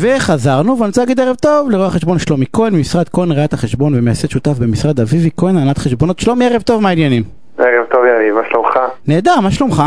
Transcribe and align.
וחזרנו, 0.00 0.78
ואני 0.78 0.88
רוצה 0.88 1.00
להגיד 1.00 1.20
ערב 1.20 1.36
טוב 1.36 1.70
לרואה 1.70 1.86
החשבון 1.86 2.18
שלומי 2.18 2.44
כהן, 2.52 2.74
ממשרד 2.74 3.08
כהן 3.08 3.32
ראיית 3.32 3.52
החשבון 3.52 3.94
ומייסד 3.94 4.30
שותף 4.30 4.58
במשרד 4.58 5.00
אביבי 5.00 5.30
כהן, 5.36 5.56
הנהלת 5.56 5.78
חשבונות. 5.78 6.18
שלומי, 6.18 6.46
ערב 6.46 6.62
טוב, 6.62 6.82
מה 6.82 6.88
העניינים? 6.88 7.22
ערב 7.58 7.86
טוב 7.90 8.00
יניב, 8.04 8.34
מה 8.34 8.40
שלומך? 8.50 8.78
נהדר, 9.06 9.40
מה 9.40 9.50
שלומך? 9.50 9.82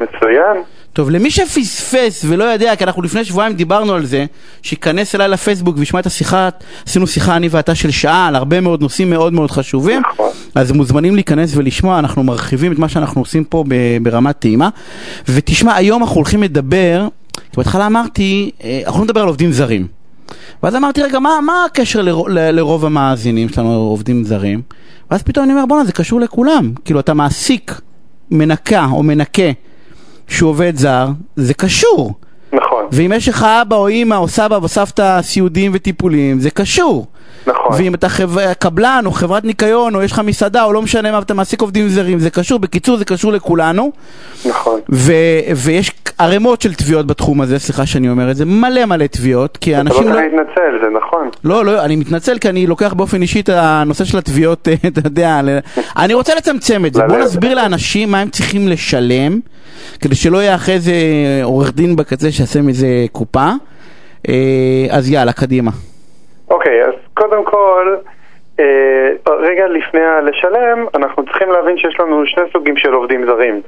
מצוין. 0.00 0.62
טוב, 0.92 1.10
למי 1.10 1.30
שפספס 1.30 2.24
ולא 2.28 2.44
יודע, 2.44 2.76
כי 2.76 2.84
אנחנו 2.84 3.02
לפני 3.02 3.24
שבועיים 3.24 3.52
דיברנו 3.52 3.94
על 3.94 4.04
זה, 4.04 4.24
שייכנס 4.62 5.14
אליי 5.14 5.28
לפייסבוק 5.28 5.76
וישמע 5.78 6.00
את 6.00 6.06
השיחה, 6.06 6.48
עשינו 6.86 7.06
שיחה 7.06 7.36
אני 7.36 7.48
ואתה 7.50 7.74
של 7.74 7.90
שעה 7.90 8.28
על 8.28 8.36
הרבה 8.36 8.60
מאוד 8.60 8.82
נושאים 8.82 9.10
מאוד 9.10 9.32
מאוד 9.32 9.50
חשובים, 9.50 10.02
נכון. 10.12 10.30
אז 10.54 10.72
מוזמנים 10.72 11.14
להיכנס 11.14 11.56
ולשמוע, 11.56 11.98
אנחנו 11.98 12.22
מרחיבים 12.22 12.72
את 12.72 12.78
מה 12.78 12.88
שאנחנו 12.88 13.20
עושים 13.20 13.44
פה 13.44 13.64
ברמת 14.02 14.38
טעימה. 14.38 14.68
ותשמע, 15.28 15.74
היום 15.74 16.02
אנחנו 16.02 16.16
הולכים 16.16 16.42
לדבר, 16.42 17.08
בהתחלה 17.58 17.86
אמרתי, 17.86 18.50
אה, 18.64 18.80
אנחנו 18.86 19.04
לדבר 19.04 19.20
על 19.20 19.26
עובדים 19.26 19.52
זרים. 19.52 19.86
ואז 20.62 20.74
אמרתי, 20.76 21.02
רגע, 21.02 21.18
מה, 21.18 21.30
מה 21.46 21.64
הקשר 21.64 22.02
לר, 22.02 22.22
ל- 22.28 22.50
לרוב 22.50 22.84
המאזינים 22.84 23.48
שלנו, 23.48 23.72
עובדים 23.74 24.24
זרים? 24.24 24.62
ואז 25.10 25.22
פתאום 25.22 25.44
אני 25.44 25.52
אומר, 25.52 25.66
בואנה, 25.66 25.84
זה 25.84 25.92
קשור 25.92 26.20
לכולם. 26.20 26.72
כאילו, 26.84 27.00
אתה 27.00 27.14
מעסיק 27.14 27.80
מנקה 28.30 28.86
או 28.92 29.02
מנקה 29.02 29.50
שהוא 30.28 30.50
עובד 30.50 30.72
זר, 30.76 31.08
זה 31.36 31.54
קשור. 31.54 32.14
נכון, 32.52 32.84
ואם 32.92 33.12
יש 33.16 33.28
לך 33.28 33.42
אבא 33.62 33.76
או 33.76 33.88
אימא 33.88 34.14
או 34.14 34.28
סבא 34.28 34.56
או 34.56 34.68
סבתא 34.68 35.22
סיעודיים 35.22 35.70
וטיפוליים, 35.74 36.40
זה 36.40 36.50
קשור. 36.50 37.06
נכון. 37.48 37.72
ואם 37.78 37.94
אתה 37.94 38.08
חב... 38.08 38.52
קבלן 38.52 39.02
או 39.06 39.10
חברת 39.10 39.44
ניקיון 39.44 39.94
או 39.94 40.02
יש 40.02 40.12
לך 40.12 40.18
מסעדה 40.18 40.64
או 40.64 40.72
לא 40.72 40.82
משנה 40.82 41.12
מה, 41.12 41.18
ואתה 41.18 41.34
מעסיק 41.34 41.60
עובדים 41.60 41.88
זרים, 41.88 42.18
זה 42.18 42.30
קשור. 42.30 42.58
בקיצור, 42.58 42.96
זה 42.96 43.04
קשור 43.04 43.32
לכולנו. 43.32 43.92
נכון. 44.46 44.80
ו... 44.92 45.12
ויש 45.56 45.92
ערימות 46.18 46.62
של 46.62 46.74
תביעות 46.74 47.06
בתחום 47.06 47.40
הזה, 47.40 47.58
סליחה 47.58 47.86
שאני 47.86 48.10
אומר 48.10 48.30
את 48.30 48.36
זה, 48.36 48.44
מלא 48.44 48.84
מלא 48.84 49.06
תביעות, 49.06 49.56
כי 49.56 49.74
אתה 49.74 49.82
לא 49.82 49.88
אנשים 49.88 50.02
צריך 50.02 50.14
לא... 50.14 50.22
להתנצל, 50.22 50.78
זה 50.82 50.90
נכון. 50.90 51.28
לא, 51.44 51.64
לא, 51.64 51.84
אני 51.84 51.96
מתנצל 51.96 52.38
כי 52.38 52.48
אני 52.48 52.66
לוקח 52.66 52.92
באופן 52.92 53.22
אישי 53.22 53.40
את 53.40 53.48
הנושא 53.52 54.04
של 54.04 54.18
התביעות, 54.18 54.68
אתה 54.88 55.00
יודע, 55.04 55.40
אני 55.98 56.14
רוצה 56.14 56.34
לצמצם 56.34 56.86
את 56.86 56.94
זה. 56.94 57.02
בוא. 57.08 57.18
נסביר 57.18 57.54
לאנשים 57.54 58.10
מה 58.10 58.20
הם 58.20 58.28
צריכים 58.28 58.68
לשלם, 58.68 59.40
כדי 60.00 60.14
שלא 60.14 60.38
יהיה 60.38 60.54
אחרי 60.54 60.80
זה 60.80 60.92
עורך 61.42 61.72
דין 61.74 61.96
בקצה 61.96 62.30
שיעשה 62.30 62.62
מזה 62.62 63.06
קופה. 63.12 63.50
אה, 64.28 64.86
אז 64.90 65.10
יאללה, 65.10 65.32
קדימה. 65.32 65.70
אוקיי, 66.50 66.84
אז 66.84 66.94
קודם 67.18 67.44
כל, 67.44 67.96
אה, 68.60 69.10
רגע 69.28 69.66
לפני 69.68 70.04
הלשלם, 70.04 70.86
אנחנו 70.94 71.24
צריכים 71.24 71.50
להבין 71.52 71.78
שיש 71.78 72.00
לנו 72.00 72.26
שני 72.26 72.44
סוגים 72.52 72.76
של 72.76 72.92
עובדים 72.92 73.26
זרים. 73.26 73.60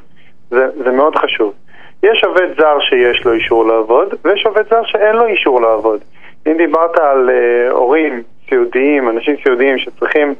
זה, 0.51 0.67
זה 0.85 0.91
מאוד 0.91 1.17
חשוב. 1.17 1.53
יש 2.03 2.25
עובד 2.25 2.49
זר 2.59 2.81
שיש 2.81 3.25
לו 3.25 3.33
אישור 3.33 3.67
לעבוד, 3.67 4.15
ויש 4.25 4.47
עובד 4.47 4.63
זר 4.71 4.83
שאין 4.85 5.17
לו 5.17 5.27
אישור 5.27 5.61
לעבוד. 5.61 6.01
אם 6.47 6.57
דיברת 6.57 6.99
על 6.99 7.31
אה, 7.31 7.71
הורים 7.71 8.23
סיעודיים, 8.49 9.09
אנשים 9.09 9.37
סיעודיים 9.43 9.79
שצריכים 9.79 10.35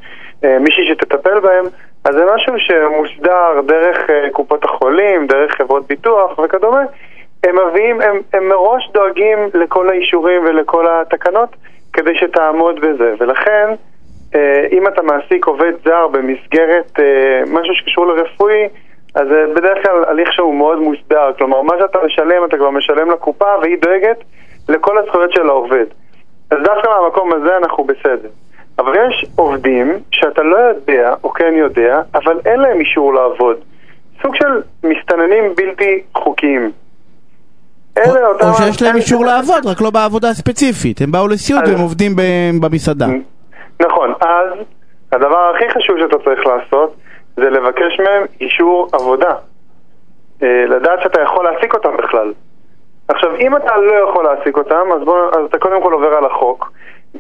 אה, 0.45 0.59
מישהי 0.59 0.89
שתטפל 0.89 1.41
בהם, 1.41 1.65
אז 2.05 2.15
זה 2.15 2.25
משהו 2.35 2.55
שמוסדר 2.59 3.61
דרך 3.67 4.11
אה, 4.11 4.31
קופות 4.33 4.65
החולים, 4.65 5.27
דרך 5.27 5.55
חברות 5.55 5.87
ביטוח 5.87 6.39
וכדומה. 6.39 6.83
הם 7.45 7.57
מביאים, 7.69 8.01
הם, 8.01 8.21
הם 8.33 8.49
מראש 8.49 8.91
דואגים 8.93 9.39
לכל 9.55 9.89
האישורים 9.89 10.43
ולכל 10.45 10.87
התקנות 10.89 11.57
כדי 11.93 12.15
שתעמוד 12.15 12.81
בזה, 12.81 13.15
ולכן 13.19 13.69
אה, 14.35 14.67
אם 14.73 14.87
אתה 14.87 15.03
מעסיק 15.03 15.47
עובד 15.47 15.73
זר 15.85 16.09
במסגרת 16.09 17.01
אה, 17.01 17.43
משהו 17.47 17.75
שקשור 17.75 18.07
לרפואי, 18.07 18.69
אז 19.15 19.29
זה 19.29 19.45
בדרך 19.57 19.87
כלל 19.87 20.05
הליך 20.05 20.33
שהוא 20.33 20.55
מאוד 20.55 20.79
מוסדר, 20.79 21.33
כלומר 21.39 21.63
מה 21.63 21.75
שאתה 21.79 21.99
משלם 22.07 22.45
אתה 22.45 22.57
כבר 22.57 22.71
משלם 22.71 23.11
לקופה 23.11 23.59
והיא 23.63 23.77
דואגת 23.83 24.25
לכל 24.69 24.99
הזכויות 24.99 25.33
של 25.33 25.49
העובד. 25.49 25.87
אז 26.51 26.59
דווקא 26.65 26.89
מהמקום 26.89 27.33
הזה 27.33 27.57
אנחנו 27.57 27.85
בסדר. 27.85 28.29
אבל 28.79 28.95
יש 29.09 29.27
עובדים 29.37 29.99
שאתה 30.11 30.43
לא 30.43 30.57
יודע 30.57 31.15
או 31.25 31.31
כן 31.31 31.55
יודע, 31.57 32.01
אבל 32.15 32.41
אין 32.45 32.61
להם 32.61 32.81
אישור 32.81 33.15
לעבוד. 33.15 33.57
סוג 34.23 34.35
של 34.35 34.63
מסתננים 34.85 35.55
בלתי 35.55 36.03
חוקיים. 36.15 36.71
אלה 37.99 38.21
או 38.27 38.33
אותם- 38.33 38.47
או 38.49 38.55
שיש 38.55 38.83
להם 38.83 38.97
אישור 38.97 39.25
לעבוד, 39.25 39.67
רק 39.67 39.81
לא 39.81 39.91
בעבודה 39.91 40.29
הספציפית. 40.29 41.01
הם 41.01 41.13
באו 41.13 41.29
לסיעוד 41.29 41.63
והם 41.69 41.81
עובדים 41.81 42.13
במסעדה. 42.63 43.07
נכון, 43.83 44.13
אז 44.21 44.59
הדבר 45.13 45.53
הכי 45.55 45.65
חשוב 45.71 45.97
שאתה 46.01 46.17
צריך 46.25 46.47
לעשות 46.47 46.97
זה 47.37 47.51
לבקש 47.51 48.01
מהם 48.01 48.23
אישור 48.41 48.89
עבודה. 48.93 49.33
אה, 50.43 50.65
לדעת 50.69 50.99
שאתה 51.03 51.21
יכול 51.21 51.45
להעסיק 51.45 51.75
אותם 51.75 51.97
בכלל. 51.97 52.33
עכשיו, 53.09 53.37
אם 53.37 53.57
אתה 53.57 53.77
לא 53.77 53.93
יכול 54.09 54.25
להעסיק 54.25 54.57
אותם, 54.57 54.93
אז, 54.97 55.03
בוא, 55.05 55.29
אז 55.29 55.45
אתה 55.49 55.59
קודם 55.59 55.83
כל 55.83 55.93
עובר 55.93 56.15
על 56.15 56.25
החוק. 56.25 56.73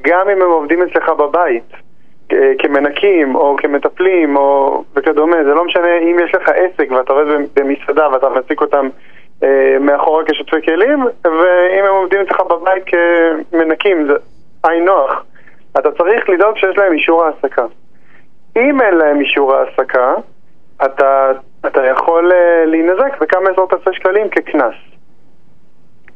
גם 0.02 0.28
אם 0.28 0.42
הם 0.42 0.50
עובדים 0.50 0.82
אצלך 0.82 1.08
בבית, 1.08 1.72
אה, 2.32 2.52
כמנקים 2.58 3.34
או 3.34 3.56
כמטפלים 3.58 4.36
או 4.36 4.82
וכדומה, 4.96 5.36
זה 5.44 5.54
לא 5.54 5.64
משנה 5.64 5.98
אם 5.98 6.16
יש 6.24 6.34
לך 6.34 6.48
עסק 6.48 6.90
ואתה 6.90 7.12
עובד 7.12 7.24
במסעדה 7.56 8.08
ואתה 8.12 8.28
מעסיק 8.28 8.60
אותם 8.60 8.88
מאחורה 9.80 10.24
כשותפי 10.24 10.62
כלים, 10.64 11.04
ואם 11.24 11.84
הם 11.88 11.94
עובדים 11.94 12.20
אצלך 12.20 12.40
בבית 12.40 12.84
כמנקים, 13.50 14.06
זה 14.06 14.14
היי 14.64 14.80
נוח. 14.80 15.24
אתה 15.78 15.88
צריך 15.98 16.28
לדאוג 16.28 16.56
שיש 16.56 16.78
להם 16.78 16.92
אישור 16.92 17.24
העסקה. 17.24 17.64
אם 18.56 18.80
אין 18.80 18.94
להם 18.94 19.20
אישור 19.20 19.54
העסקה, 19.54 20.14
אתה, 20.84 21.30
אתה 21.66 21.80
יכול 21.86 22.32
אה, 22.32 22.64
להינזק 22.66 23.20
בכמה 23.20 23.50
עשרות 23.50 23.72
אלפי 23.72 23.90
שקלים 23.92 24.28
כקנס. 24.28 24.74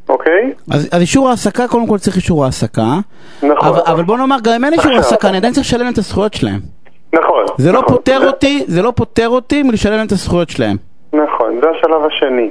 אוקיי? 0.08 0.52
אז, 0.72 0.88
אז 0.92 1.00
אישור 1.00 1.28
העסקה, 1.28 1.68
קודם 1.68 1.86
כל 1.86 1.98
צריך 1.98 2.16
אישור 2.16 2.44
העסקה. 2.44 2.82
נכון. 3.42 3.68
אבל, 3.68 3.80
אבל 3.86 4.02
בוא 4.02 4.16
נאמר, 4.16 4.36
גם 4.44 4.52
אם 4.52 4.64
אין 4.64 4.72
אישור. 4.72 4.92
העסקה, 4.92 5.28
אני 5.28 5.36
עדיין 5.36 5.52
צריך 5.52 5.66
לשלם 5.66 5.86
את 5.92 5.98
הזכויות 5.98 6.34
שלהם. 6.34 6.60
נכון. 7.12 7.44
זה 7.58 7.72
לא 7.72 7.78
נכון. 7.78 7.96
פוטר 7.96 8.26
אותי, 8.26 8.64
זה 8.66 8.82
לא 8.82 8.92
פוטר 8.96 9.28
אותי 9.28 9.62
מלשלם 9.62 10.06
את 10.06 10.12
הזכויות 10.12 10.50
שלהם. 10.50 10.76
נכון, 11.12 11.60
זה 11.62 11.70
השלב 11.70 12.04
השני. 12.04 12.50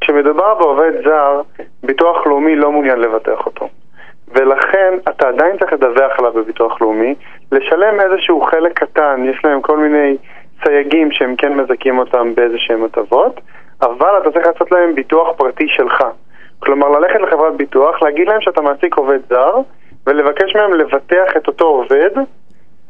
כשמדובר 0.00 0.54
בעובד 0.54 0.92
זר, 1.04 1.40
ביטוח 1.82 2.26
לאומי 2.26 2.56
לא 2.56 2.72
מעוניין 2.72 2.98
לבטח 2.98 3.46
אותו. 3.46 3.68
ולכן 4.28 4.94
אתה 5.08 5.28
עדיין 5.28 5.58
צריך 5.58 5.72
לדווח 5.72 6.18
עליו 6.18 6.32
בביטוח 6.32 6.80
לאומי, 6.80 7.14
לשלם 7.52 8.00
איזשהו 8.00 8.40
חלק 8.40 8.78
קטן, 8.78 9.24
יש 9.24 9.44
להם 9.44 9.60
כל 9.60 9.76
מיני 9.76 10.16
סייגים 10.64 11.12
שהם 11.12 11.36
כן 11.36 11.52
מזכים 11.52 11.98
אותם 11.98 12.34
באיזה 12.34 12.58
שהם 12.58 12.84
הטבות, 12.84 13.40
אבל 13.82 14.18
אתה 14.22 14.30
צריך 14.30 14.46
לעשות 14.46 14.72
להם 14.72 14.94
ביטוח 14.94 15.28
פרטי 15.36 15.68
שלך. 15.68 16.04
כלומר, 16.58 16.88
ללכת 16.88 17.20
לחברת 17.20 17.56
ביטוח, 17.56 18.02
להגיד 18.02 18.28
להם 18.28 18.40
שאתה 18.40 18.60
מעסיק 18.60 18.94
עובד 18.94 19.18
זר, 19.28 19.54
ולבקש 20.06 20.56
מהם 20.56 20.72
לבטח 20.74 21.36
את 21.36 21.46
אותו 21.46 21.64
עובד 21.64 22.10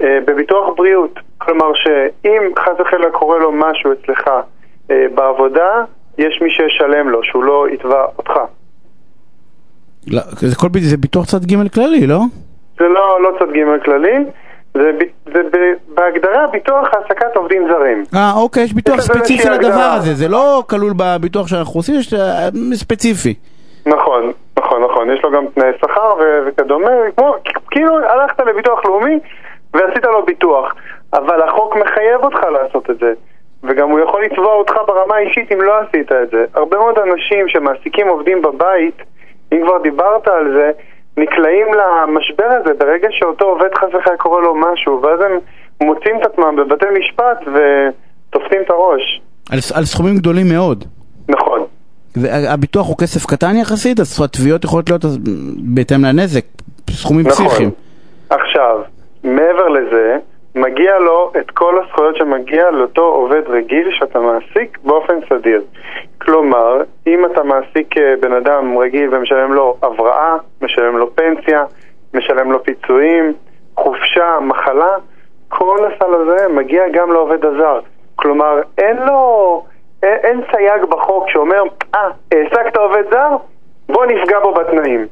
אה, 0.02 0.18
בביטוח 0.24 0.68
בריאות. 0.76 1.18
כלומר, 1.38 1.74
שאם 1.74 2.52
חס 2.58 2.72
וחלילה 2.78 3.10
קורה 3.10 3.38
לו 3.38 3.52
משהו 3.52 3.92
אצלך 3.92 4.30
אה, 4.90 5.06
בעבודה, 5.14 5.84
יש 6.20 6.40
מי 6.42 6.50
שישלם 6.50 7.08
לו, 7.08 7.22
שהוא 7.22 7.44
לא 7.44 7.66
יתבע 7.72 8.04
אותך. 8.18 8.32
לא, 10.06 10.20
זה, 10.36 10.56
כל, 10.56 10.68
זה 10.80 10.96
ביטוח 10.96 11.24
צד 11.26 11.44
ג' 11.44 11.68
כללי, 11.74 12.06
לא? 12.06 12.20
זה 12.78 12.84
לא, 12.88 13.22
לא 13.22 13.30
צד 13.38 13.52
ג' 13.52 13.84
כללי, 13.84 14.14
זה, 14.74 14.90
ב- 14.98 15.32
זה 15.32 15.42
ב- 15.42 15.94
בהגדרה 15.94 16.46
ביטוח 16.46 16.88
העסקת 16.92 17.36
עובדים 17.36 17.68
זרים. 17.72 18.04
אה, 18.14 18.32
אוקיי, 18.36 18.62
יש 18.62 18.72
ביטוח 18.72 19.00
ספציפי 19.00 19.48
לדבר. 19.48 19.92
הזה, 19.96 20.14
זה 20.14 20.28
לא 20.28 20.62
כלול 20.70 20.92
בביטוח 20.96 21.46
שאנחנו 21.46 21.78
עושים, 21.80 21.94
יש 21.94 22.14
אה, 22.14 22.48
ספציפי. 22.74 23.34
נכון, 23.86 24.32
נכון, 24.58 24.82
נכון, 24.84 25.10
יש 25.10 25.24
לו 25.24 25.30
גם 25.30 25.44
תנאי 25.54 25.70
שכר 25.80 26.14
ו- 26.20 26.40
וכדומה, 26.46 26.90
כמו, 27.16 27.34
כאילו 27.70 27.96
הלכת 27.98 28.40
לביטוח 28.46 28.84
לאומי 28.84 29.18
ועשית 29.74 30.04
לו 30.04 30.24
ביטוח, 30.26 30.74
אבל 31.12 31.42
החוק 31.42 31.76
מחייב 31.76 32.20
אותך 32.22 32.38
לעשות 32.52 32.90
את 32.90 32.98
זה, 32.98 33.12
וגם 33.64 33.90
הוא 33.90 34.00
יכול 34.00 34.24
לתבוע 34.24 34.54
אותך 34.54 34.74
ברמה 34.86 35.14
האישית 35.14 35.52
אם 35.52 35.62
לא 35.62 35.72
עשית 35.80 36.12
את 36.12 36.30
זה. 36.30 36.44
הרבה 36.54 36.76
מאוד 36.78 36.98
אנשים 36.98 37.48
שמעסיקים 37.48 38.08
עובדים 38.08 38.42
בבית, 38.42 39.02
אם 39.52 39.60
כבר 39.64 39.78
דיברת 39.82 40.28
על 40.28 40.52
זה, 40.52 40.70
נקלעים 41.16 41.66
למשבר 41.74 42.48
הזה 42.60 42.74
ברגע 42.74 43.08
שאותו 43.10 43.44
עובד 43.44 43.74
חס 43.74 43.88
וחלילה 43.94 44.18
קורה 44.18 44.40
לו 44.40 44.54
משהו, 44.54 45.02
ואז 45.02 45.20
הם 45.20 45.38
מוצאים 45.82 46.16
את 46.20 46.26
עצמם 46.26 46.56
בבתי 46.56 46.86
משפט 46.98 47.38
ותופסים 47.46 48.62
את 48.62 48.70
הראש. 48.70 49.20
על, 49.50 49.58
על 49.74 49.84
סכומים 49.84 50.16
גדולים 50.16 50.46
מאוד. 50.48 50.84
נכון. 51.28 51.60
והביטוח 52.16 52.88
הוא 52.88 52.96
כסף 52.98 53.26
קטן 53.26 53.56
יחסית, 53.56 54.00
אז 54.00 54.22
התביעות 54.24 54.64
יכולות 54.64 54.88
להיות 54.88 55.04
בהתאם 55.74 56.04
לנזק, 56.04 56.44
סכומים 56.90 57.26
נכון. 57.26 57.46
פסיכיים. 57.46 57.70
עכשיו, 58.30 58.80
מעבר 59.24 59.68
לזה, 59.68 60.18
מגיע 60.54 60.98
לו 60.98 61.32
את 61.40 61.50
כל 61.50 61.78
הזכויות 61.78 62.16
שמגיע 62.16 62.70
לאותו 62.70 63.02
עובד 63.02 63.42
רגיל 63.48 63.90
שאתה 63.90 64.20
מעסיק 64.20 64.78
באופן 64.84 65.14
סדיר. 65.28 65.62
כלומר, 66.18 66.82
אם 67.06 67.26
אתה 67.26 67.42
מעסיק 67.42 67.96
אה, 67.98 68.14
בן 68.20 68.32
אדם 68.32 68.78
רגיל 68.78 69.14
ומשלם 69.14 69.52
לו 69.52 69.76
הבראה, 69.82 70.36
משלם 70.62 70.96
לו 70.96 71.14
פנסיה, 71.14 71.64
משלם 72.14 72.52
לו 72.52 72.64
פיצויים, 72.64 73.32
חופשה, 73.76 74.38
מחלה, 74.40 74.96
כל 75.48 75.78
הסל 75.84 76.14
הזה 76.14 76.48
מגיע 76.48 76.88
גם 76.88 77.12
לעובד 77.12 77.44
הזר. 77.44 77.80
כלומר, 78.16 78.60
אין 78.78 78.96
לו, 78.96 79.64
אין, 80.02 80.18
אין 80.22 80.40
סייג 80.52 80.84
בחוק 80.84 81.30
שאומר, 81.30 81.62
אה, 81.94 82.08
העסקת 82.32 82.76
עובד 82.76 83.02
זר? 83.10 83.36
בוא 83.88 84.06
נפגע 84.06 84.40
בו 84.40 84.54
בתנאים. 84.54 85.06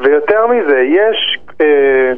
ויותר 0.00 0.46
מזה, 0.46 0.80
יש, 0.80 1.38
אה, 1.60 2.12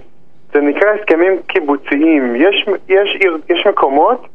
זה 0.55 0.61
נקרא 0.61 0.91
הסכמים 0.91 1.39
קיבוציים. 1.47 2.37
יש, 2.37 2.67
יש, 2.89 3.19
יש 3.51 3.67
מקומות 3.67 4.27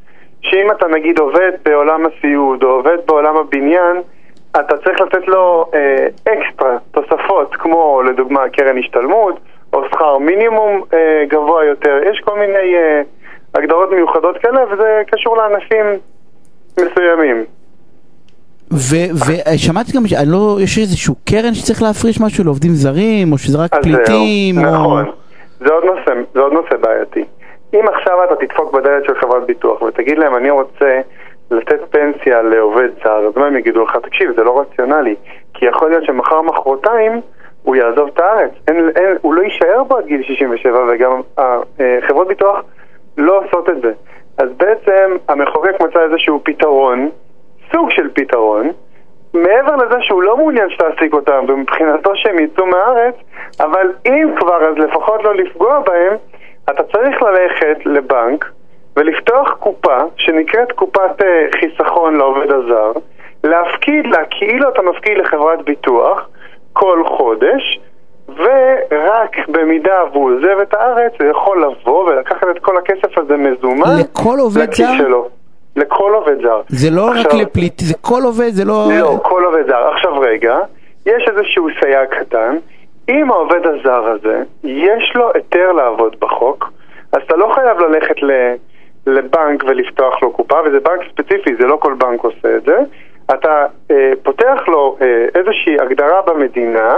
שאם 0.42 0.72
אתה 0.72 0.88
נגיד 0.88 1.20
עובד 1.20 1.52
בעולם 1.66 2.04
הסיעוד 2.06 2.64
או 2.64 2.70
עובד 2.70 2.98
בעולם 3.08 3.38
הבניין, 3.38 3.98
אתה 4.52 4.78
צריך 4.78 5.02
לתת 5.02 5.28
לו 5.28 5.66
אה, 5.74 6.08
אקסטרה, 6.34 6.78
תוספות, 6.92 7.56
כמו 7.56 8.02
לדוגמה 8.10 8.50
קרן 8.50 8.78
השתלמות 8.78 9.40
או 9.74 9.82
שכר 9.92 10.18
מינימום 10.18 10.84
אה, 10.94 11.24
גבוה 11.28 11.66
יותר. 11.66 12.00
יש 12.12 12.22
כל 12.26 12.40
מיני 12.40 12.76
אה, 12.76 13.02
הגדרות 13.56 13.92
מיוחדות 13.92 14.38
כאלה 14.38 14.74
וזה 14.74 15.02
קשור 15.12 15.38
לענפים 15.38 15.86
מסוימים. 16.80 17.46
ושמעתי 18.72 19.92
גם, 19.92 20.04
אני 20.22 20.32
לא, 20.32 20.58
יש 20.62 20.78
איזשהו 20.78 21.16
קרן 21.30 21.54
שצריך 21.54 21.82
להפריש 21.82 22.22
משהו 22.22 22.44
לעובדים 22.44 22.72
זרים, 22.72 23.32
או 23.32 23.38
שזה 23.38 23.58
רק 23.58 23.76
פליטים, 23.82 24.58
או... 24.58 24.64
נכון, 24.64 25.06
זה 25.60 25.74
עוד 25.74 25.84
נושא, 25.84 26.14
זה 26.34 26.40
עוד 26.40 26.54
נושא 26.54 26.78
בעייתי. 26.78 27.26
אם 27.74 27.88
עכשיו 27.88 28.24
אתה 28.24 28.36
תדפוק 28.36 28.74
בדלת 28.74 29.06
של 29.06 29.16
חברת 29.16 29.46
ביטוח 29.46 29.82
ותגיד 29.82 30.18
להם 30.20 30.36
אני 30.36 30.50
רוצה 30.50 31.02
לתת 31.52 31.80
פנסיה 31.90 32.42
לעובד 32.42 32.90
זר, 33.04 33.28
אז 33.28 33.38
מה 33.38 33.48
הם 33.48 33.58
יגידו 33.58 33.84
לך? 33.84 33.98
תקשיב, 33.98 34.32
זה 34.36 34.44
לא 34.44 34.60
רציונלי, 34.62 35.16
כי 35.54 35.66
יכול 35.66 35.90
להיות 35.90 36.04
שמחר 36.06 36.42
מחרתיים 36.42 37.22
הוא 37.64 37.76
יעזוב 37.76 38.10
את 38.14 38.20
הארץ, 38.20 38.52
אין, 38.68 38.90
אין, 38.96 39.18
הוא 39.22 39.34
לא 39.34 39.42
יישאר 39.42 39.84
בו 39.84 39.98
עד 39.98 40.06
גיל 40.06 40.24
67 40.24 40.86
וגם 40.90 41.22
חברות 42.08 42.28
ביטוח 42.28 42.64
לא 43.18 43.40
עושות 43.40 43.70
את 43.70 43.82
זה. 43.82 43.92
אז 44.38 44.50
בעצם 44.58 45.18
המחוקק 45.30 45.82
מצא 45.82 46.00
איזשהו 46.04 46.42
פתרון, 46.44 47.10
סוג 47.72 47.92
של 47.92 48.10
פתרון, 48.14 48.70
מעבר 49.34 49.76
לזה 49.76 49.96
שהוא 50.02 50.24
לא 50.24 50.38
מעוניין 50.38 50.70
שתעסיק 50.70 51.14
אותם, 51.14 51.46
ומבחינתו 51.48 52.12
שהם 52.16 52.40
יצאו 52.40 52.66
מהארץ, 52.66 53.16
אבל 53.60 53.92
אם 54.06 54.30
כבר, 54.40 54.64
אז 54.70 54.78
לפחות 54.78 55.24
לא 55.24 55.36
לפגוע 55.36 55.80
בהם, 55.80 56.14
אתה 56.70 56.84
צריך 56.84 57.22
ללכת 57.22 57.86
לבנק 57.86 58.46
ולפתוח 58.98 59.52
קופה 59.60 59.98
שנקראת 60.18 60.72
קופת 60.72 61.22
אה, 61.22 61.48
חיסכון 61.60 62.16
לעובד 62.16 62.52
הזר, 62.52 62.92
להפקיד 63.44 64.06
לה 64.08 64.26
כאילו 64.30 64.70
אתה 64.70 64.82
מפקיד 64.82 65.18
לחברת 65.18 65.66
ביטוח 65.66 66.30
כל 66.74 67.04
חודש, 67.08 67.80
ורק 68.38 69.48
במידה 69.48 70.04
והוא 70.12 70.32
עוזב 70.32 70.60
את 70.62 70.74
הארץ, 70.74 71.12
הוא 71.20 71.30
יכול 71.30 71.64
לבוא 71.64 72.04
ולקחת 72.04 72.48
את 72.52 72.60
כל 72.60 72.78
הכסף 72.78 73.18
הזה 73.18 73.38
מזומן 73.38 73.90
לכל 74.00 74.40
עובד 74.40 74.74
זר? 74.74 74.98
שלו. 74.98 75.39
לכל 75.76 76.12
עובד 76.16 76.42
זר. 76.42 76.62
זה 76.68 76.90
לא 76.92 77.10
עכשיו, 77.12 77.24
רק 77.26 77.34
לפליט, 77.34 77.80
זה 77.80 77.94
כל 78.02 78.22
עובד, 78.24 78.50
זה 78.50 78.66
לא... 78.66 78.90
לא, 79.00 79.20
כל 79.24 79.44
עובד 79.46 79.68
זר. 79.68 79.90
עכשיו 79.94 80.20
רגע, 80.20 80.58
יש 81.06 81.30
איזשהו 81.30 81.68
סייג 81.80 82.10
קטן. 82.10 82.58
אם 83.10 83.32
העובד 83.32 83.68
הזר 83.68 84.06
הזה, 84.06 84.44
יש 84.64 85.14
לו 85.16 85.32
היתר 85.34 85.72
לעבוד 85.72 86.16
בחוק, 86.20 86.72
אז 87.12 87.22
אתה 87.26 87.36
לא 87.36 87.52
חייב 87.56 87.80
ללכת 87.80 88.24
ל... 88.24 88.32
לבנק 89.08 89.64
ולפתוח 89.68 90.24
לו 90.24 90.32
קופה, 90.32 90.56
וזה 90.66 90.80
בנק 90.80 91.02
ספציפי, 91.12 91.56
זה 91.60 91.68
לא 91.68 91.76
כל 91.76 91.94
בנק 91.94 92.24
עושה 92.24 92.56
את 92.58 92.64
זה. 92.66 92.78
אתה 93.34 93.66
אה, 93.92 94.12
פותח 94.24 94.62
לו 94.68 94.98
אה, 95.02 95.26
איזושהי 95.36 95.78
הגדרה 95.82 96.22
במדינה, 96.22 96.98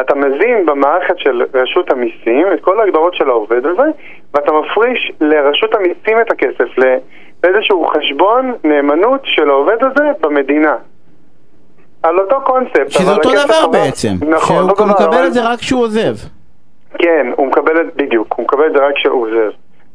אתה 0.00 0.14
מזין 0.14 0.66
במערכת 0.66 1.18
של 1.18 1.42
רשות 1.54 1.90
המיסים 1.90 2.46
את 2.54 2.60
כל 2.60 2.80
ההגדרות 2.80 3.14
של 3.14 3.30
העובד 3.30 3.66
הזה, 3.66 3.82
ואתה 4.34 4.52
מפריש 4.52 5.12
לרשות 5.20 5.74
המיסים 5.74 6.20
את 6.20 6.30
הכסף 6.30 6.78
לאיזשהו 7.44 7.86
חשבון 7.86 8.54
נאמנות 8.64 9.20
של 9.24 9.50
העובד 9.50 9.84
הזה 9.84 10.04
במדינה. 10.20 10.76
על 12.02 12.18
אותו 12.18 12.40
קונספט. 12.44 12.90
שזה 12.90 13.12
אותו 13.12 13.30
דבר 13.30 13.52
חבר... 13.52 13.68
בעצם. 13.68 14.08
נכון, 14.28 14.56
שהוא 14.56 14.88
מקבל 14.88 15.06
אבל... 15.06 15.26
את 15.26 15.32
זה 15.32 15.40
רק 15.42 15.58
כשהוא 15.58 15.82
עוזב. 15.82 16.14
כן, 16.98 17.26
הוא 17.36 17.46
מקבל 17.46 17.80
את, 17.80 17.96
בדיוק, 17.96 18.34
הוא 18.36 18.44
מקבל 18.44 18.66
את 18.66 18.72
זה 18.76 18.86
רק 18.86 18.94
כשהוא 18.94 19.26
עוזב. 19.26 19.50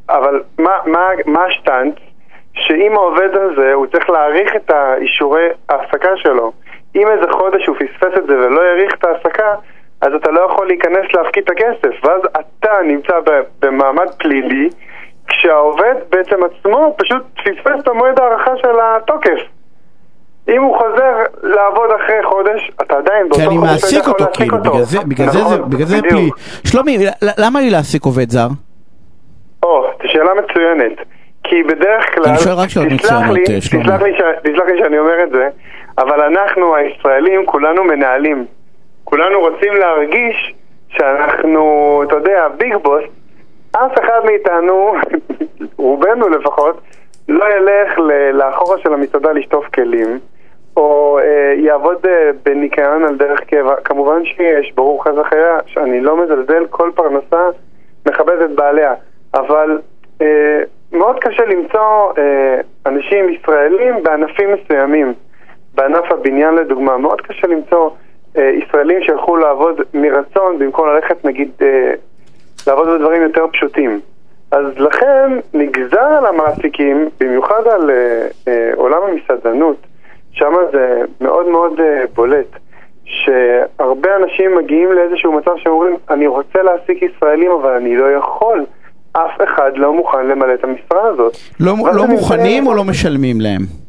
אבל 0.09 0.41
מה, 0.57 0.71
מה, 0.85 1.07
מה 1.25 1.43
השטנץ? 1.43 1.95
שאם 2.53 2.93
העובד 2.95 3.29
הזה, 3.33 3.73
הוא 3.73 3.87
צריך 3.87 4.09
להעריך 4.09 4.55
את 4.55 4.71
האישורי 4.71 5.47
ההעסקה 5.69 6.17
שלו. 6.17 6.51
אם 6.95 7.07
איזה 7.07 7.31
חודש 7.31 7.67
הוא 7.67 7.75
פספס 7.75 8.17
את 8.17 8.27
זה 8.27 8.33
ולא 8.33 8.61
העריך 8.61 8.93
את 8.99 9.03
ההעסקה, 9.03 9.55
אז 10.01 10.13
אתה 10.13 10.31
לא 10.31 10.41
יכול 10.41 10.67
להיכנס 10.67 11.13
להפקיד 11.13 11.43
את 11.43 11.49
הכסף, 11.49 12.05
ואז 12.05 12.21
אתה 12.39 12.71
נמצא 12.83 13.13
במעמד 13.61 14.07
פלילי, 14.17 14.69
כשהעובד 15.27 15.93
בעצם 16.09 16.35
עצמו 16.43 16.95
פשוט 16.97 17.23
פספס 17.35 17.79
את 17.79 17.87
המועד 17.87 18.19
ההערכה 18.19 18.51
של 18.57 18.75
התוקף. 18.81 19.39
אם 20.49 20.61
הוא 20.61 20.77
חוזר 20.77 21.13
לעבוד 21.43 21.89
אחרי 21.91 22.23
חודש, 22.23 22.71
אתה 22.81 22.97
עדיין 22.97 23.29
באותו 23.29 23.43
חודש 23.43 23.57
מעסיק 23.57 24.07
אותו, 24.07 24.25
כאילו, 24.33 24.57
בגלל 24.57 24.83
זה, 24.83 24.99
בגלל 24.99 25.29
זה, 25.29 25.39
נכון, 25.39 25.69
בגלל 25.69 25.85
זה 25.85 26.01
פלילי. 26.01 26.29
שלומי, 26.67 26.97
למה 27.37 27.59
לי 27.59 27.69
להעסיק 27.69 28.05
עובד 28.05 28.29
זר? 28.29 28.47
או, 29.63 29.87
זו 30.01 30.07
שאלה 30.07 30.31
מצוינת. 30.33 30.97
כי 31.43 31.63
בדרך 31.63 32.15
כלל, 32.15 32.23
אני 32.25 32.37
שואל 32.37 32.55
רק 32.55 32.69
שאלות 32.69 32.87
מצוינות, 32.91 33.37
שלומי. 33.59 33.85
תסלח 34.43 34.67
לי 34.67 34.79
שאני 34.79 34.99
אומר 34.99 35.23
את 35.23 35.29
זה, 35.29 35.49
אבל 35.97 36.21
אנחנו 36.21 36.75
הישראלים 36.75 37.45
כולנו 37.45 37.83
מנהלים. 37.83 38.45
כולנו 39.03 39.39
רוצים 39.39 39.73
להרגיש 39.73 40.53
שאנחנו, 40.89 42.03
אתה 42.07 42.15
יודע, 42.15 42.47
ביג 42.57 42.75
בוס, 42.75 43.03
אף 43.85 43.99
אחד 44.03 44.19
מאיתנו, 44.25 44.93
רובנו 45.77 46.29
לפחות, 46.29 46.81
לא 47.29 47.45
ילך 47.45 47.97
לאחורה 48.33 48.77
של 48.77 48.93
המסעדה 48.93 49.31
לשטוף 49.31 49.65
כלים, 49.65 50.19
או 50.77 51.19
אה, 51.19 51.53
יעבוד 51.57 52.05
אה, 52.05 52.29
בניקיון 52.45 53.03
על 53.03 53.15
דרך 53.15 53.39
קבע. 53.39 53.75
כמובן 53.83 54.25
שיש, 54.25 54.73
ברור 54.75 55.03
חס 55.03 55.11
וחלילה, 55.17 55.57
שאני 55.65 56.01
לא 56.01 56.23
מזלזל, 56.23 56.65
כל 56.69 56.91
פרנסה 56.95 57.49
מכבד 58.07 58.41
את 58.41 58.51
בעליה, 58.51 58.93
אבל 59.33 59.79
אה, 60.21 60.59
מאוד 60.91 61.19
קשה 61.19 61.45
למצוא 61.45 62.11
אה, 62.17 62.61
אנשים 62.85 63.29
ישראלים 63.29 64.03
בענפים 64.03 64.49
מסוימים. 64.53 65.13
בענף 65.75 66.11
הבניין 66.11 66.55
לדוגמה, 66.55 66.97
מאוד 66.97 67.21
קשה 67.21 67.47
למצוא 67.47 67.89
אה, 68.37 68.51
ישראלים 68.63 69.01
שיכולו 69.03 69.41
לעבוד 69.41 69.81
מרצון 69.93 70.59
במקום 70.59 70.87
ללכת 70.87 71.25
נגיד 71.25 71.51
אה, 71.61 71.93
לעבוד 72.67 72.87
בדברים 72.87 73.21
יותר 73.21 73.45
פשוטים. 73.53 73.99
אז 74.51 74.65
לכן 74.77 75.31
נגזר 75.53 76.01
על 76.17 76.25
המעסיקים, 76.25 77.09
במיוחד 77.19 77.67
על 77.71 77.89
אה, 77.89 78.27
אה, 78.47 78.71
עולם 78.75 78.99
המסעדנות, 79.03 79.77
שם 80.31 80.53
זה 80.71 81.01
מאוד 81.21 81.47
מאוד 81.47 81.79
אה, 81.79 82.03
בולט, 82.15 82.47
שהרבה 83.05 84.09
אנשים 84.15 84.55
מגיעים 84.57 84.91
לאיזשהו 84.91 85.31
מצב 85.31 85.51
שאומרים, 85.57 85.95
אני 86.09 86.27
רוצה 86.27 86.63
להעסיק 86.63 87.01
ישראלים 87.01 87.51
אבל 87.51 87.71
אני 87.71 87.95
לא 87.95 88.05
יכול. 88.11 88.65
אף 89.11 89.41
אחד 89.43 89.71
לא 89.75 89.93
מוכן 89.93 90.27
למלא 90.27 90.53
את 90.53 90.63
המשרה 90.63 91.07
הזאת. 91.07 91.37
לא, 91.59 91.73
לא 91.93 92.07
מוכנים 92.07 92.67
או 92.67 92.73
לא 92.73 92.83
משלמים 92.83 93.41
להם? 93.41 93.86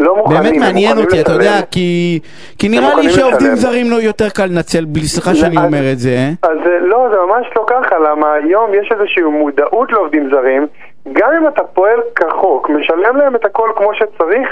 לא 0.00 0.16
מוכנים, 0.16 0.42
באמת 0.42 0.56
מעניין 0.60 0.98
אותי, 0.98 1.20
אתה 1.20 1.32
יודע, 1.32 1.62
כי, 1.70 2.20
כי 2.58 2.68
נראה 2.68 2.94
לי 2.94 3.10
שעובדים 3.10 3.52
לשלם. 3.52 3.56
זרים 3.56 3.90
לא 3.90 3.96
יותר 3.96 4.28
קל 4.28 4.46
לנצל, 4.46 4.84
בלי 4.84 5.06
סליחה 5.06 5.34
שאני 5.34 5.56
אומר 5.56 5.92
את 5.92 5.98
זה. 5.98 6.08
אה? 6.08 6.30
אז 6.42 6.58
לא, 6.80 7.08
זה 7.10 7.16
ממש 7.26 7.46
לא 7.56 7.64
ככה, 7.66 7.98
למה 7.98 8.32
היום 8.32 8.74
יש 8.74 8.92
איזושהי 8.92 9.22
מודעות 9.22 9.92
לעובדים 9.92 10.30
זרים, 10.30 10.66
גם 11.12 11.30
אם 11.40 11.48
אתה 11.48 11.62
פועל 11.64 12.00
כחוק, 12.16 12.70
משלם 12.70 13.16
להם 13.16 13.36
את 13.36 13.44
הכל 13.44 13.70
כמו 13.76 13.90
שצריך, 13.94 14.48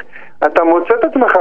אתה 0.47 0.65
מוצא 0.65 0.95
את 0.95 1.05
עצמך 1.05 1.33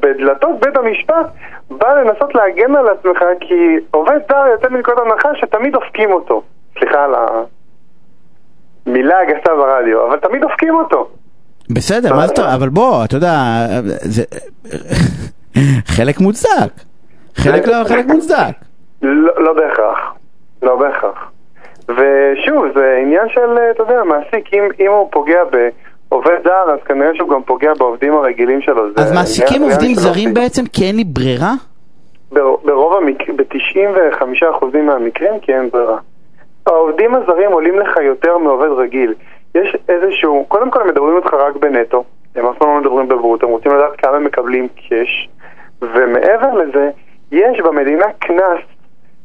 בדלתות 0.00 0.60
בית 0.60 0.76
המשפט, 0.76 1.26
בא 1.70 1.94
לנסות 1.94 2.34
להגן 2.34 2.76
על 2.76 2.88
עצמך, 2.88 3.24
כי 3.40 3.76
עובד 3.90 4.18
זר 4.30 4.46
יוצא 4.52 4.68
מנקודת 4.68 4.98
הנחה 4.98 5.28
שתמיד 5.34 5.72
דופקים 5.72 6.12
אותו. 6.12 6.42
סליחה 6.78 7.04
על 7.04 7.14
המילה 8.86 9.18
הגסה 9.20 9.54
ברדיו, 9.56 10.06
אבל 10.06 10.18
תמיד 10.18 10.40
דופקים 10.40 10.74
אותו. 10.74 11.08
בסדר, 11.70 12.14
מה 12.14 12.26
זאת 12.26 12.38
אומרת? 12.38 12.54
אבל 12.54 12.68
בוא, 12.68 13.04
אתה 13.04 13.16
יודע, 13.16 13.32
זה 13.84 14.24
חלק 15.96 16.20
מוצדק. 16.20 16.72
חלק 17.34 17.66
לא, 17.66 17.84
חלק 17.88 18.06
מוצדק. 18.06 18.54
לא, 19.02 19.32
לא 19.44 19.52
בהכרח. 19.52 19.98
לא 20.62 20.76
בהכרח. 20.76 21.30
ושוב, 21.88 22.64
זה 22.74 22.98
עניין 23.02 23.28
של, 23.28 23.58
אתה 23.70 23.82
יודע, 23.82 24.02
מעסיק, 24.04 24.54
אם, 24.54 24.68
אם 24.80 24.90
הוא 24.90 25.08
פוגע 25.10 25.38
בעובד 26.08 26.38
זר, 26.44 26.72
אז 26.72 26.78
כנראה 26.84 27.10
שהוא 27.14 27.28
גם 27.28 27.42
פוגע 27.42 27.74
בעובדים 27.78 28.12
הרגילים 28.12 28.60
שלו. 28.62 28.82
אז 28.96 29.12
מעסיקים 29.12 29.62
עובדים 29.62 29.94
זרים 29.94 30.34
בעצם 30.34 30.66
כי 30.72 30.84
אין 30.84 30.96
לי 30.96 31.04
ברירה? 31.04 31.52
ברוב 32.64 32.94
המקרים, 33.02 33.36
ב-95% 33.36 34.76
מהמקרים 34.82 35.40
כי 35.42 35.54
אין 35.54 35.70
ברירה. 35.70 35.98
העובדים 36.66 37.14
הזרים 37.14 37.52
עולים 37.52 37.78
לך 37.78 37.96
יותר 37.96 38.38
מעובד 38.38 38.68
רגיל. 38.68 39.14
יש 39.62 39.76
איזשהו, 39.88 40.44
קודם 40.48 40.70
כל 40.70 40.80
הם 40.80 40.88
מדברים 40.88 41.16
איתך 41.16 41.34
רק 41.34 41.56
בנטו, 41.56 42.04
הם 42.34 42.46
אף 42.46 42.58
פעם 42.58 42.68
לא 42.68 42.80
מדברים 42.80 43.08
בברוט, 43.08 43.42
הם 43.42 43.48
רוצים 43.48 43.72
לדעת 43.72 43.96
כמה 43.98 44.16
הם 44.16 44.24
מקבלים 44.24 44.68
קאש, 44.68 45.28
ומעבר 45.82 46.54
לזה, 46.54 46.90
יש 47.32 47.60
במדינה 47.60 48.06
קנס 48.18 48.60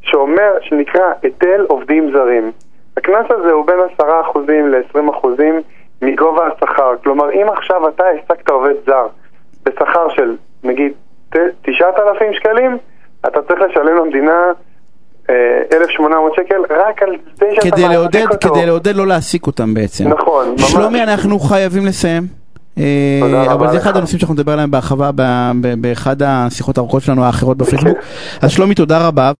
שאומר, 0.01 0.51
שנקרא 0.61 1.13
היטל 1.21 1.65
עובדים 1.67 2.11
זרים. 2.11 2.51
הקנס 2.97 3.25
הזה 3.29 3.51
הוא 3.51 3.65
בין 3.65 3.79
10% 3.99 4.03
ל-20% 4.49 5.27
מגובה 6.01 6.47
השכר. 6.47 6.95
כלומר, 7.03 7.31
אם 7.31 7.49
עכשיו 7.49 7.87
אתה 7.87 8.03
העסקת 8.03 8.49
עובד 8.49 8.73
זר 8.85 9.07
בשכר 9.65 10.09
של 10.09 10.37
נגיד 10.63 10.93
9,000 11.61 12.33
שקלים, 12.33 12.77
אתה 13.27 13.41
צריך 13.41 13.61
לשלם 13.61 13.95
למדינה 13.97 14.51
1,800 15.29 16.33
שקל 16.35 16.55
רק 16.69 17.03
על 17.03 17.09
זה 17.39 17.45
שאתה 17.55 17.71
כדי 17.71 17.89
לעודד, 17.89 18.25
אותו. 18.31 18.49
כדי 18.53 18.65
לעודד 18.65 18.95
לא 18.95 19.07
להעסיק 19.07 19.47
אותם 19.47 19.73
בעצם. 19.73 20.07
נכון, 20.07 20.49
ממש. 20.49 20.71
שלומי, 20.71 21.03
אנחנו 21.03 21.39
חייבים 21.39 21.85
לסיים. 21.85 22.23
אה, 22.77 23.53
אבל 23.53 23.71
זה 23.71 23.77
אחד. 23.77 23.97
הנושאים 23.97 24.19
שאנחנו 24.19 24.33
נדבר 24.33 24.51
עליהם 24.51 24.71
בהרחבה 24.71 25.11
באחד 25.77 26.15
השיחות 26.25 26.77
הארוכות 26.77 27.03
שלנו 27.03 27.23
האחרות 27.23 27.57
בפייסבוק. 27.57 27.97
כן. 27.97 28.03
אז 28.41 28.51
שלומי, 28.51 28.75
תודה 28.75 29.07
רבה. 29.07 29.31